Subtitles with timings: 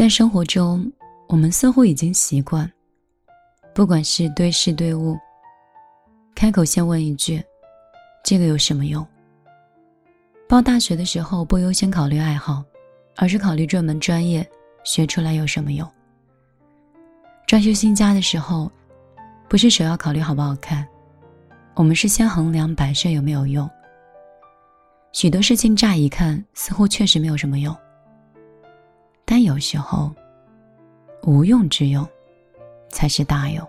[0.00, 0.90] 在生活中，
[1.28, 2.72] 我们似乎已经习惯，
[3.74, 5.14] 不管是对事对物，
[6.34, 7.44] 开口先问一句
[8.24, 9.06] ：“这个有什么用？”
[10.48, 12.64] 报大学的时候，不优先考虑爱好，
[13.14, 14.48] 而是考虑这门专业
[14.84, 15.86] 学出来有什么用。
[17.46, 18.72] 装修新家的时候，
[19.50, 20.88] 不是首要考虑好不好看，
[21.74, 23.68] 我们是先衡量摆设有没有用。
[25.12, 27.76] 许多事情乍一看似乎确实没有什么用，
[29.30, 30.12] 但有时候，
[31.22, 32.04] 无用之用
[32.88, 33.64] 才是大用。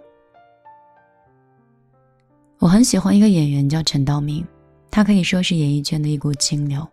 [2.57, 4.43] 我很喜欢一个演员叫陈道明，
[4.89, 6.83] 他可以说是演艺圈的一股清流，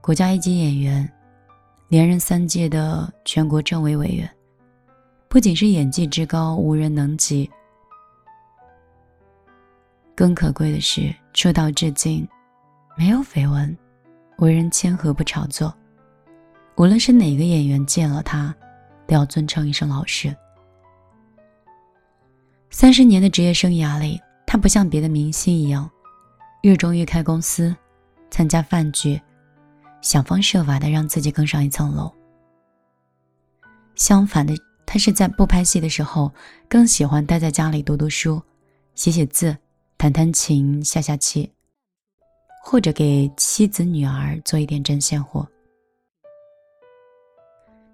[0.00, 1.08] 国家一级演员，
[1.86, 4.28] 连任三届的全国政委委员，
[5.28, 7.48] 不仅是演技之高无人能及，
[10.16, 12.28] 更可贵的是出道至今。
[12.96, 13.78] 没有绯闻，
[14.38, 15.72] 为人谦和不炒作。
[16.76, 18.54] 无论是哪个演员见了他，
[19.06, 20.34] 都要尊称一声老师。
[22.70, 25.88] 三十年的职业生涯里，他不像别的明星一样，
[26.62, 27.74] 热衷于开公司、
[28.30, 29.20] 参加饭局，
[30.00, 32.12] 想方设法的让自己更上一层楼。
[33.94, 34.54] 相反的，
[34.86, 36.32] 他是在不拍戏的时候，
[36.68, 38.42] 更喜欢待在家里读读书、
[38.94, 39.56] 写写字、
[39.98, 41.50] 弹弹琴、下下棋。
[42.64, 45.44] 或者给妻子女儿做一点针线活。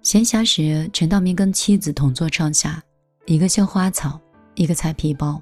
[0.01, 2.81] 闲暇时，陈道明跟妻子同坐窗下，
[3.25, 4.19] 一个绣花草，
[4.55, 5.39] 一个裁皮包。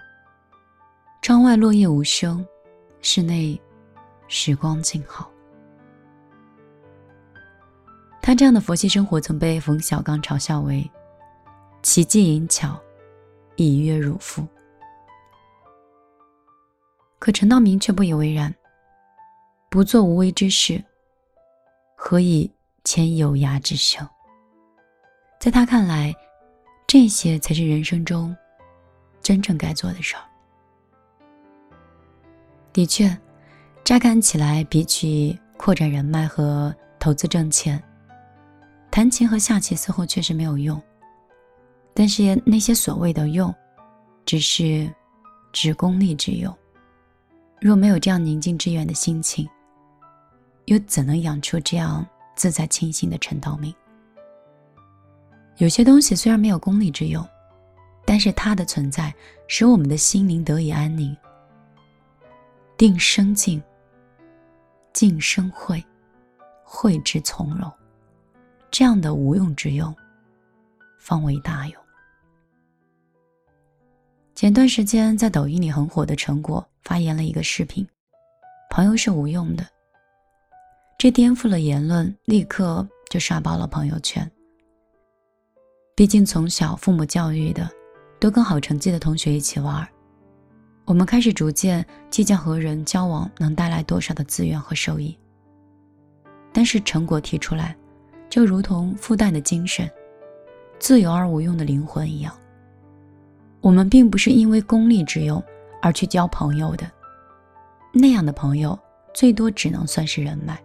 [1.21, 2.45] 窗外落叶无声，
[3.01, 3.59] 室内
[4.27, 5.31] 时光静好。
[8.21, 10.89] 他这样的佛系生活曾被冯小刚嘲笑为
[11.83, 12.77] “奇技淫巧，
[13.55, 14.45] 以约辱妇”，
[17.19, 18.53] 可陈道明却不以为然。
[19.69, 20.83] 不做无为之事，
[21.95, 22.51] 何以
[22.83, 24.07] 牵有涯之生？
[25.39, 26.13] 在他看来，
[26.87, 28.35] 这些才是人生中
[29.21, 30.23] 真正该做的事儿。
[32.73, 33.15] 的确，
[33.83, 37.81] 乍看起来，比起扩展人脉和投资挣钱，
[38.91, 40.81] 弹琴和下棋似乎确实没有用。
[41.93, 43.53] 但是那些所谓的用，
[44.25, 44.91] 只是
[45.51, 46.55] 只功利之用。
[47.59, 49.47] 若没有这样宁静致远的心情，
[50.65, 52.05] 又怎能养出这样
[52.35, 53.73] 自在清新的陈道明？
[55.57, 57.27] 有些东西虽然没有功利之用，
[58.05, 59.13] 但是它的存在
[59.47, 61.15] 使我们的心灵得以安宁。
[62.77, 63.61] 定生静，
[64.93, 65.83] 静生慧，
[66.63, 67.71] 慧之从容，
[68.69, 69.93] 这样的无用之用，
[70.99, 71.83] 方为大用。
[74.35, 77.83] 前段时间在抖音里很火的陈果发言了一个视频：
[78.69, 79.65] 朋友是无用的。
[80.99, 84.31] 这颠覆了言论，立刻就刷爆了朋友圈。
[85.97, 87.67] 毕竟从小父母教育的，
[88.19, 89.85] 都跟好成绩的同学一起玩
[90.85, 95.17] 我们开始逐渐计较和人交往能带来多少的资源和收益。
[96.53, 97.75] 但是成果提出来，
[98.29, 99.89] 就如同复旦的精神，
[100.77, 102.31] 自由而无用的灵魂一样。
[103.59, 105.43] 我们并不是因为功利之用
[105.81, 106.87] 而去交朋友的，
[107.91, 108.77] 那样的朋友
[109.15, 110.61] 最多只能算是人脉。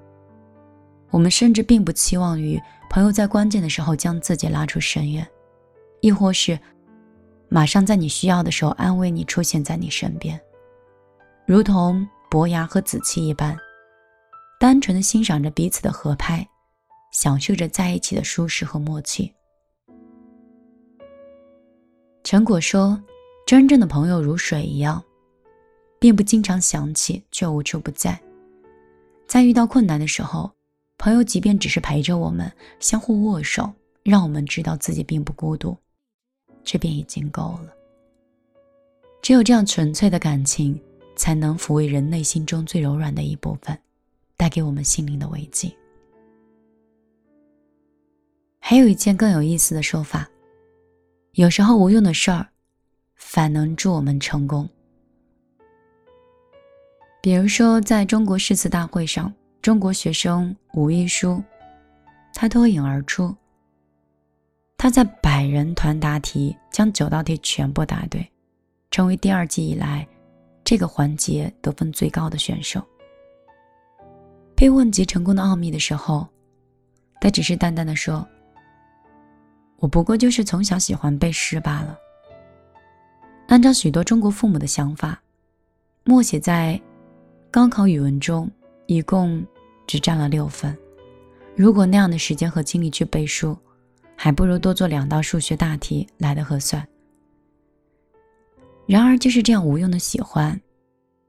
[1.09, 2.61] 我们甚至并不期望于
[2.93, 5.27] 朋友在关键的时候将自己拉出深渊，
[6.03, 6.61] 亦或是
[7.49, 10.39] 马上在你需要的时候安慰你出现在你身边，
[11.47, 13.57] 如同伯牙和子期一般，
[14.61, 16.47] 单纯的欣赏着彼此的合拍，
[17.13, 19.33] 享受着在一起的舒适和默契。
[22.23, 23.03] 陈果说
[23.49, 25.03] ：“真正的朋友如水一样，
[25.99, 28.21] 并不经常想起，却无处不在，
[29.27, 30.51] 在遇到困难的时候。”
[31.03, 32.49] 朋友即便只是陪着我们，
[32.79, 33.69] 相互握手，
[34.05, 35.77] 让我们知道自己并不孤独，
[36.63, 37.75] 这便已经够了。
[39.21, 40.81] 只有这样纯粹的感情，
[41.17, 43.77] 才能抚慰人内心中最柔软的一部分，
[44.37, 45.73] 带给我们心灵的慰藉。
[48.61, 50.31] 还有一件更有意思的说法：
[51.33, 52.47] 有时候无用的事儿，
[53.17, 54.71] 反能助我们成功。
[57.21, 59.35] 比如说，在中国诗词大会上。
[59.63, 61.41] 中国学生吴一书，
[62.35, 63.33] 他脱颖而出。
[64.77, 68.29] 他在百人团答题，将九道题全部答对，
[68.91, 70.05] 成为第二季以来
[70.65, 72.85] 这个环节得分最高的选手。
[74.57, 76.27] 被问及成功的奥秘的时候，
[77.21, 78.27] 他只是淡淡的说
[79.79, 81.97] ：“我不过就是从小喜欢背诗罢了。”
[83.47, 85.23] 按照许多中国父母的想法，
[86.03, 86.81] 默写在
[87.49, 88.51] 高考语文中，
[88.87, 89.41] 一共。
[89.93, 90.75] 只占了六分，
[91.55, 93.55] 如果那样的时间和精力去背书，
[94.17, 96.83] 还不如多做两道数学大题来的合算。
[98.87, 100.59] 然而，就是这样无用的喜欢，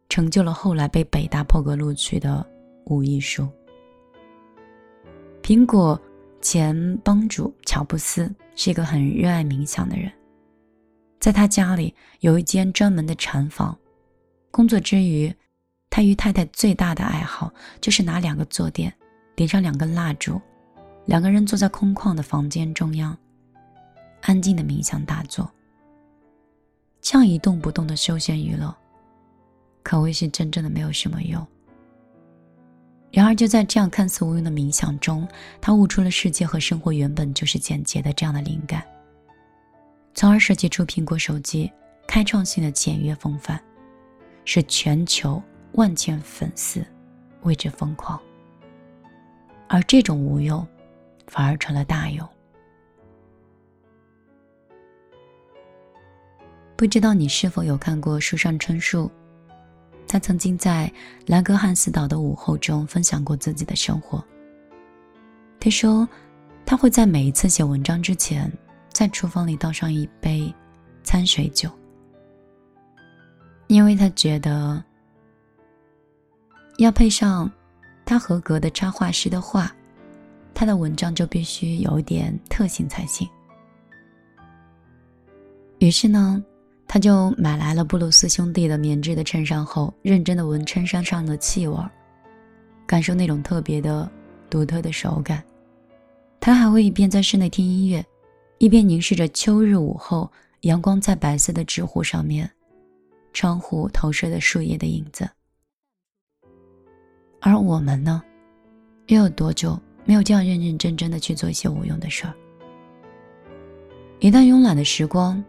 [0.08, 2.46] 成就了后来被北大破格录取的
[2.86, 3.46] 吴亦舒。
[5.42, 6.00] 苹果
[6.40, 10.10] 前帮主乔布斯是一个很热爱冥想的人，
[11.20, 13.78] 在他家里有一间专门的禅房，
[14.52, 15.36] 工作之余，
[15.94, 18.92] 他与太太最大的爱好就是拿两个坐垫，
[19.36, 20.42] 点上两根蜡烛，
[21.06, 23.16] 两个人坐在空旷的房间中央，
[24.22, 25.48] 安静的冥想打坐。
[27.00, 28.76] 这样一动不动的休闲娱乐，
[29.84, 31.46] 可谓是真正的没有什么用。
[33.12, 35.28] 然而，就在这样看似无用的冥想中，
[35.62, 38.84] 他悟出了世界和生活原本就是简洁的这样的灵感，
[40.16, 41.72] 从而设计出苹果手机
[42.08, 43.62] 开创性的简约风范，
[44.44, 45.40] 是全球
[45.74, 46.86] 万千粉丝
[47.42, 48.20] 为之疯狂。
[49.68, 50.66] 而这种无用，
[51.28, 52.28] 反而成了大用。
[56.76, 59.10] 不知道你是否有看过书上春树？
[60.08, 60.92] 他曾经在
[61.26, 64.24] 兰格汉斯岛的午后中分享过自己的生活。
[65.60, 66.08] 他说，
[66.66, 68.52] 他会在每一次写文章之前，
[68.90, 70.54] 在厨房里倒上一杯
[71.04, 71.72] 餐水酒，
[73.68, 74.84] 因为他觉得
[76.84, 77.52] 要配上
[78.06, 79.72] 他合格的插画师的画，
[80.54, 83.28] 他的文章就必须有点特性才行。
[85.80, 86.44] 于是呢。
[86.86, 91.76] 他就买来了布鲁斯兄弟的棉质的衬衫后，认真的闻衬衫上的气味，
[92.86, 94.08] 感受那种特别的、
[94.48, 95.44] 独特的手感。
[96.40, 98.06] 他还会一边在室内听音乐，
[98.60, 100.32] 一边凝视着秋日午后
[100.62, 102.48] 阳光在白色的纸糊上面、
[103.32, 105.28] 窗户投射的树叶的影子。
[107.46, 108.24] 而我们呢，
[109.08, 112.34] 又有多久没有这样认认真真的去做一些无用的事儿？
[114.22, 115.44] 一段慵懒的时光。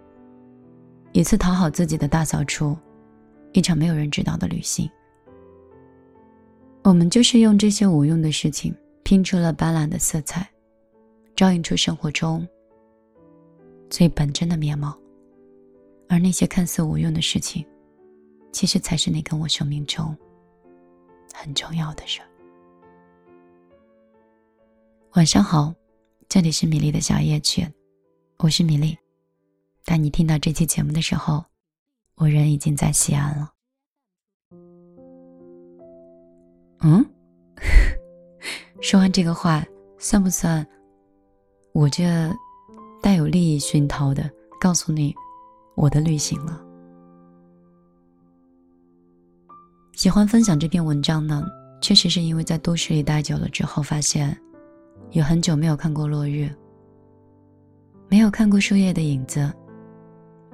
[1.12, 2.76] 一次讨好自己的大扫除，
[3.52, 4.90] 一场没有人知道的旅行。
[6.82, 8.74] 我们就是用这些无用的事情
[9.04, 10.50] 拼出了斑斓的色彩，
[11.36, 12.44] 照映出生活中
[13.88, 14.98] 最本真的面貌。
[16.08, 17.64] 而那些看似无用的事情，
[18.50, 20.14] 其实才是那跟我生命中
[21.34, 22.28] 很重要的事儿。
[25.14, 25.74] 晚上好，
[26.28, 27.66] 这里是米粒的小夜曲，
[28.38, 28.96] 我是米粒。
[29.84, 31.44] 当你听到这期节目的时候，
[32.14, 33.50] 我人已经在西安了。
[36.80, 37.04] 嗯，
[38.80, 39.64] 说完这个话，
[39.98, 40.66] 算不算
[41.72, 42.04] 我这
[43.02, 44.30] 带有利益熏陶的
[44.60, 45.14] 告诉你
[45.74, 46.64] 我的旅行了？
[49.94, 51.46] 喜欢分享这篇文章呢，
[51.80, 54.36] 确实是因为在都市里待久了之后，发现
[55.12, 56.50] 有很久没有看过落日，
[58.08, 59.50] 没有看过树叶的影子。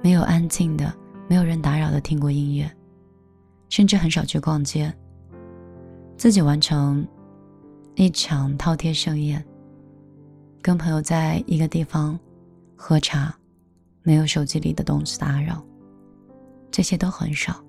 [0.03, 0.91] 没有安静的、
[1.27, 2.69] 没有人打扰的听过音乐，
[3.69, 4.91] 甚至很少去逛街。
[6.17, 7.07] 自己完成
[7.93, 9.43] 一场饕餮盛宴，
[10.59, 12.19] 跟朋友在一个地方
[12.75, 13.31] 喝茶，
[14.01, 15.63] 没有手机里的东西打扰，
[16.71, 17.63] 这些都很少。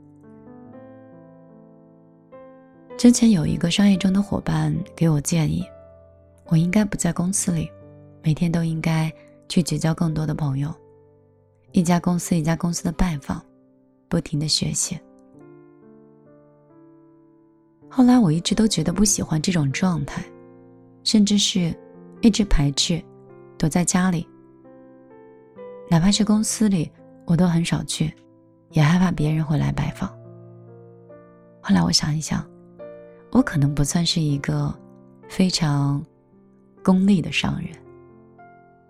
[3.02, 5.66] 之前有一个商业中的伙伴给我建议，
[6.46, 7.68] 我应该不在公司里，
[8.22, 9.12] 每天都应该
[9.48, 10.72] 去结交更多的朋友。
[11.72, 13.44] 一家公司一家公司的拜访，
[14.08, 14.96] 不停的学习。
[17.90, 20.22] 后来我一直都觉得不喜欢这种状态，
[21.02, 21.74] 甚至是
[22.20, 23.02] 一直排斥，
[23.58, 24.24] 躲在家里。
[25.90, 26.88] 哪怕是公司里，
[27.24, 28.14] 我都很少去，
[28.70, 30.08] 也害怕别人会来拜访。
[31.60, 32.48] 后来我想一想，
[33.32, 34.72] 我可能不算是一个
[35.26, 36.04] 非常
[36.84, 37.70] 功利的商人，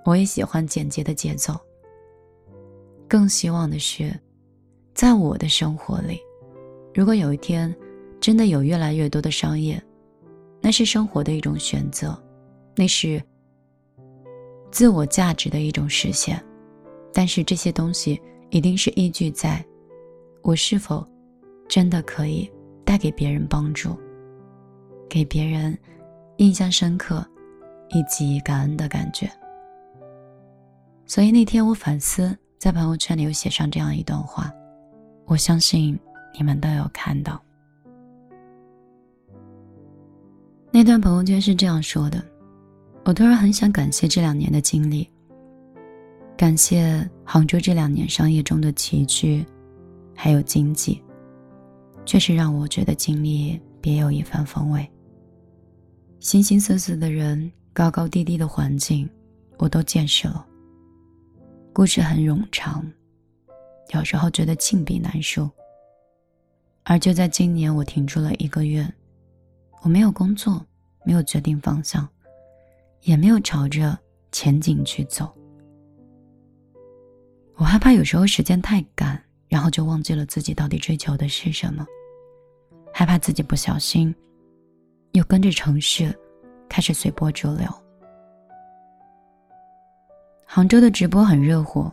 [0.05, 1.59] 我也喜欢简洁的节奏。
[3.09, 4.13] 更希望的是，
[4.95, 6.19] 在我的生活里，
[6.93, 7.73] 如果有一天
[8.21, 9.81] 真的有越来越多的商业，
[10.61, 12.21] 那是生活的一种选择，
[12.75, 13.23] 那是
[14.73, 16.43] 自我价值的一种实现。
[17.13, 18.21] 但是这些东西
[18.51, 19.65] 一定是依据在
[20.41, 21.07] 我是否
[21.69, 22.51] 真的可以
[22.85, 23.97] 带给别人帮助，
[25.13, 25.77] 给别人
[26.39, 27.23] 印象深刻
[27.91, 29.31] 以及感恩的感觉。
[31.05, 32.35] 所以那天我反思。
[32.59, 34.49] 在朋友圈里有写上这样一段话，
[35.27, 35.99] 我相信
[36.33, 37.43] 你们都有看到。
[40.71, 42.25] 那段朋友圈是这样说的
[43.05, 45.11] ：“我突然很想感谢这两年的经历，
[46.37, 49.45] 感谢杭州这两年商业中的崎岖，
[50.15, 51.03] 还有经济，
[52.07, 54.89] 确实让我觉得经历别有一番风味。
[56.23, 59.11] 形形色色的人，高高低低的环境，
[59.59, 60.47] 我都见识了。
[61.73, 62.89] 故事很冗长，
[63.93, 65.51] 有时候觉得沁笔难书。
[66.85, 68.89] 而就在今年，我停住了一个月，
[69.83, 70.65] 我没有工作，
[71.05, 72.09] 没有决定方向，
[73.01, 73.99] 也没有朝着
[74.31, 75.29] 前景去走。
[77.57, 81.85] 我害怕有时候时间太赶，然后就忘记了自己到底追求的是什么，
[82.95, 84.15] 害怕自己不小心，
[85.13, 86.15] 又跟着城市
[86.69, 87.67] 开始随波逐流。
[90.47, 91.93] 杭州的直播很热火，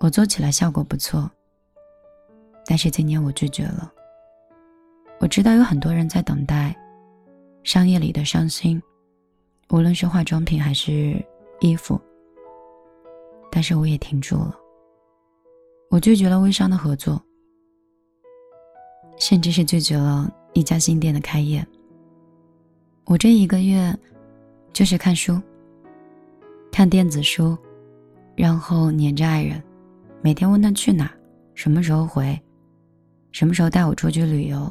[0.00, 1.30] 我做起来效果不错。
[2.66, 3.92] 但是今年我拒绝了。
[5.20, 6.76] 我知道有很多人在等待
[7.64, 8.80] 商业里的伤心，
[9.70, 11.24] 无论是化妆品还是
[11.60, 12.00] 衣服。
[13.50, 14.54] 但是我也停住了。
[15.90, 17.20] 我拒绝了微商的合作，
[19.18, 21.66] 甚至是拒绝了一家新店的开业。
[23.04, 23.96] 我这一个月
[24.72, 25.40] 就是看书，
[26.70, 27.56] 看电子书，
[28.36, 29.62] 然后黏着爱人，
[30.20, 31.10] 每天问他去哪，
[31.54, 32.38] 什么时候回。
[33.30, 34.70] 什么时候带我出去旅游？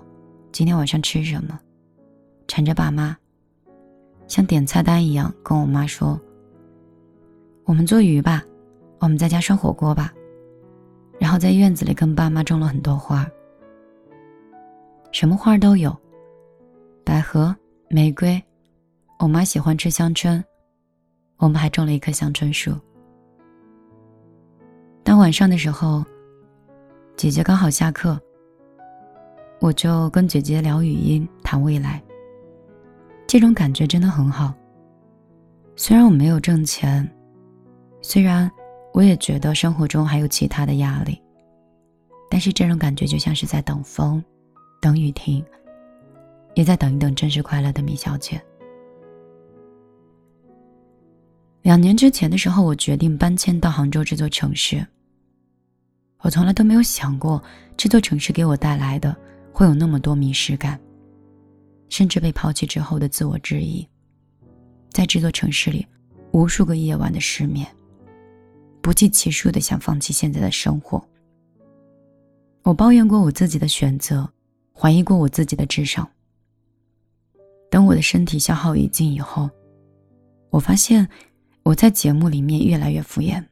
[0.52, 1.60] 今天晚上吃什么？
[2.48, 3.16] 缠着爸妈，
[4.28, 6.20] 像点菜单一样跟我妈说
[7.66, 8.44] ：“我们做鱼吧，
[9.00, 10.14] 我们在家涮火锅吧。”
[11.20, 13.28] 然后在院子里跟爸妈种了很多花，
[15.18, 15.98] 什么花都有，
[17.04, 17.56] 百合、
[17.90, 18.40] 玫瑰。
[19.18, 20.44] 我妈喜欢吃香椿，
[21.38, 22.72] 我们还种了一棵香椿树。
[25.04, 26.06] 当晚上的时候，
[27.16, 28.16] 姐姐刚好下课。
[29.60, 32.00] 我就跟姐姐聊语音，谈未来。
[33.26, 34.54] 这种感觉真的很好。
[35.76, 37.12] 虽然我没有挣钱，
[38.04, 38.48] 虽然
[38.94, 41.20] 我也觉得生活中还有其他的压力，
[42.30, 44.24] 但是这种感觉就像是在等风，
[44.80, 45.44] 等雨停，
[46.56, 48.42] 也在等一等真实快乐的米小姐。
[51.62, 54.86] 两年之前的时候，我决定搬迁到杭州这座城市。
[56.20, 57.42] 我从来都没有想过
[57.76, 59.16] 这座城市给我带来的。
[59.54, 60.80] 会有那么多迷失感，
[61.90, 63.84] 甚至被抛弃之后的自我质疑，
[64.92, 65.84] 在这座城市里，
[66.32, 67.66] 无数个夜晚的失眠，
[68.84, 71.04] 不计其数的想放弃现在的生活。
[72.62, 74.32] 我抱怨过我自己的选择，
[74.78, 76.08] 怀疑过我自己的智商。
[77.70, 79.50] 等我的身体消耗殆尽以后，
[80.50, 81.08] 我发现
[81.64, 83.44] 我在节目里面越来越敷衍。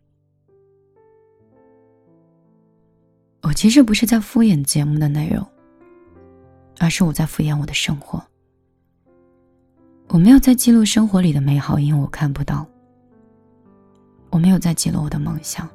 [3.41, 5.46] 我其实不是在敷衍节目的内容。
[6.77, 8.22] 而是我在敷衍我的生活。
[10.10, 12.67] 我没有在记录生活里的美好，因为我看不到。
[14.29, 15.70] 我没有在记录我的梦想，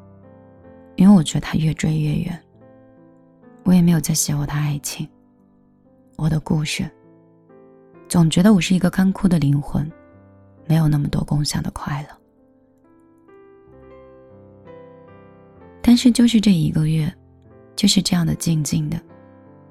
[0.97, 2.39] 因为我觉得它越追越远。
[3.65, 5.09] 我也没有在写我的爱情，
[6.21, 6.89] 我的故事。
[8.07, 9.91] 总觉得我是一个干枯的灵魂，
[10.67, 12.09] 没有那么多共享的快乐。
[15.81, 17.11] 但是就是这一个月，
[17.75, 19.01] 就是这样的静静的。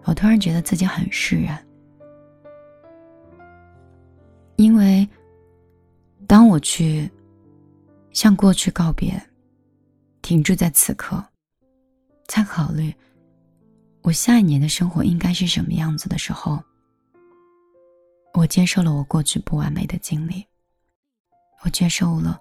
[0.05, 1.63] 我突然觉得自己很释然，
[4.55, 5.07] 因为
[6.25, 7.07] 当我去
[8.11, 9.21] 向过去告别，
[10.23, 11.23] 停驻在此刻，
[12.25, 12.91] 再考虑
[14.01, 16.61] 我下一年的生活应该是什么样子的时候，
[18.33, 20.45] 我接受了我过去不完美的经历，
[21.63, 22.39] 我接受了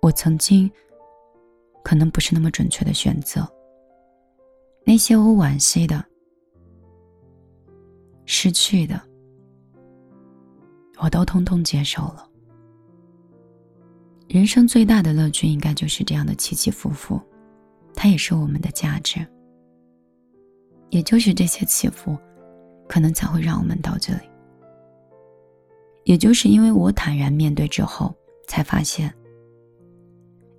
[0.00, 0.70] 我曾经
[1.82, 3.46] 可能不是那么准确的选择，
[4.84, 6.04] 那些我惋惜的。
[8.26, 8.98] 失去的，
[10.98, 12.26] 我都通通接受了。
[14.28, 17.20] 人生最大的乐趣，应该就是这样的起起伏伏，
[17.94, 19.26] 它也是我们的价值。
[20.94, 22.16] 也就是这些起伏，
[22.88, 24.20] 可能才会让我们到这里。
[26.04, 28.14] 也就是因为我坦然面对之后，
[28.46, 29.12] 才发现，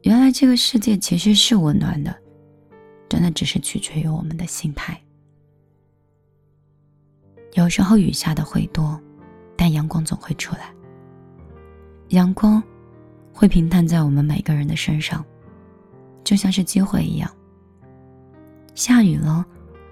[0.02, 2.14] 原来这个世界其实是温暖的，
[3.08, 5.02] 真的只是取决于我们的心态。
[7.54, 9.00] 有时候雨下的会多，
[9.56, 10.74] 但阳光总会出来。
[12.10, 12.62] 阳光
[13.32, 15.24] 会平摊在我们每个人的身上，
[16.26, 17.32] 就像是机会一样。
[18.74, 19.46] 下雨了，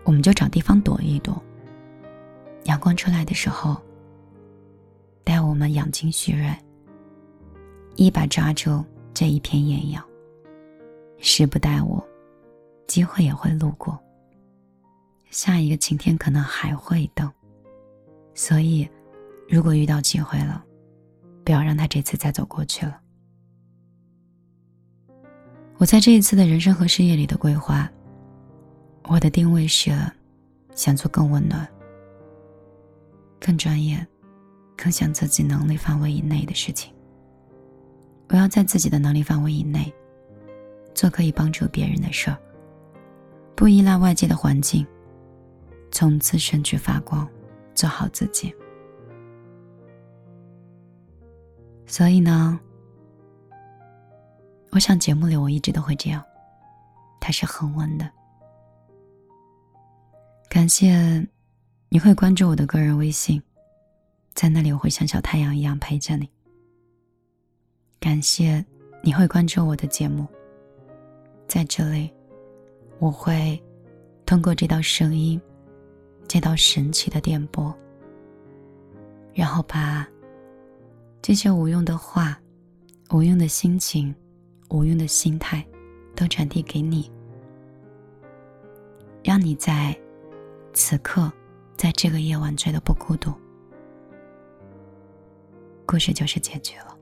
[0.03, 1.41] 我们就找地方躲一躲。
[2.65, 3.81] 阳光出来的时候，
[5.23, 6.53] 待我们养精蓄锐，
[7.95, 8.83] 一把抓住
[9.13, 10.03] 这一片艳阳。
[11.19, 12.05] 时不待我，
[12.87, 13.97] 机会也会路过。
[15.29, 17.31] 下一个晴天可能还会等。
[18.33, 18.87] 所以，
[19.47, 20.63] 如果遇到机会了，
[21.43, 22.99] 不要让他这次再走过去了。
[25.77, 27.91] 我在这一次的人生和事业里的规划，
[29.05, 29.91] 我的定位是
[30.75, 31.67] 想做更温暖、
[33.39, 34.05] 更专业、
[34.75, 36.93] 更像自己能力范围以内的事情。
[38.29, 39.93] 我要在自己的能力范围以内，
[40.95, 42.37] 做可以帮助别人的事儿，
[43.55, 44.87] 不依赖外界的环境，
[45.91, 47.27] 从自身去发光，
[47.75, 48.55] 做好自己。
[51.85, 52.59] 所以呢，
[54.71, 56.23] 我想节目里我一直都会这样，
[57.19, 58.09] 它是恒温的。
[60.53, 61.27] 感谢
[61.89, 63.41] 你会关注我的个人微信，
[64.35, 66.29] 在那里我会像小太阳一样陪着你。
[67.99, 68.63] 感谢
[69.01, 70.27] 你会关注我的节目，
[71.47, 72.07] 在这里，
[72.99, 73.59] 我会
[74.27, 75.41] 通过这道声音，
[76.27, 77.75] 这道神奇的电波，
[79.33, 80.07] 然后把
[81.19, 82.39] 这些无用的话、
[83.09, 84.13] 无用的心情、
[84.69, 85.65] 无用的心态，
[86.15, 87.11] 都传递给你，
[89.23, 89.99] 让你在
[90.73, 91.31] 此刻，
[91.77, 93.31] 在这个夜晚觉得不孤独。
[95.85, 96.97] 故事就是结局了。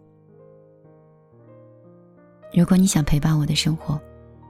[2.53, 3.99] 如果你想陪伴我的生活，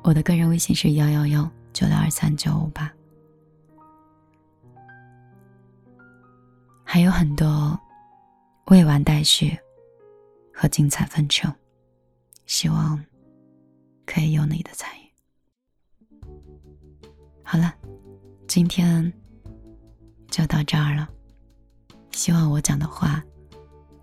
[0.03, 2.91] 我的个人微信是幺幺幺九六二三九五八，
[6.83, 7.79] 还有很多
[8.65, 9.55] 未完待续
[10.51, 11.53] 和精彩纷呈，
[12.47, 13.03] 希望
[14.05, 15.11] 可以有你的参与。
[17.43, 17.75] 好了，
[18.53, 19.09] 今天
[20.29, 21.07] 就到这儿了，
[22.11, 23.23] 希望我讲的话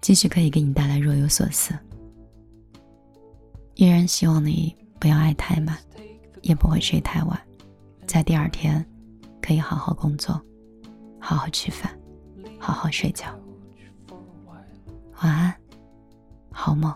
[0.00, 1.74] 继续可以给你带来若有所思。
[3.74, 5.76] 依然希望你不要爱太满，
[6.40, 7.38] 也不会睡太晚，
[8.06, 8.82] 在第二天
[9.42, 10.40] 可以好好工作，
[11.20, 11.94] 好好吃饭，
[12.58, 13.26] 好好睡觉。
[15.20, 15.54] 晚安，
[16.50, 16.90] 好梦。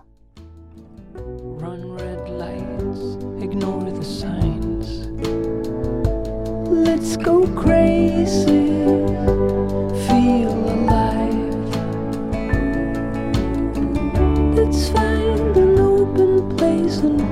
[7.02, 8.68] Let's go crazy.
[10.06, 11.74] Feel alive.
[14.54, 17.31] Let's find an open place and